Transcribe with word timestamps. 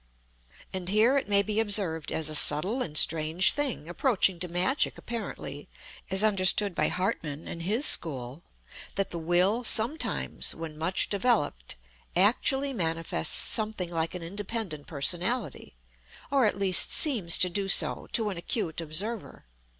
And 0.73 0.89
here 0.89 1.15
it 1.15 1.29
may 1.29 1.43
be 1.43 1.59
observed 1.59 2.11
as 2.11 2.27
a 2.27 2.33
subtle 2.33 2.81
and 2.81 2.97
strange 2.97 3.53
thing, 3.53 3.87
approaching 3.87 4.39
to 4.39 4.47
magic 4.47 4.97
apparently, 4.97 5.69
as 6.09 6.23
understood 6.23 6.73
by 6.73 6.87
HARTMANN 6.87 7.47
and 7.47 7.61
his 7.61 7.85
school, 7.85 8.41
that 8.95 9.11
the 9.11 9.19
Will 9.19 9.63
sometimes, 9.63 10.55
when 10.55 10.75
much 10.75 11.07
developed, 11.09 11.75
actually 12.15 12.73
manifests 12.73 13.37
something 13.37 13.91
like 13.91 14.15
an 14.15 14.23
independent 14.23 14.87
personality, 14.87 15.75
or 16.31 16.47
at 16.47 16.57
least 16.57 16.89
seems 16.91 17.37
to 17.37 17.47
do 17.47 17.67
so, 17.67 18.07
to 18.13 18.29
an 18.29 18.37
acute 18.37 18.81
observer. 18.81 19.45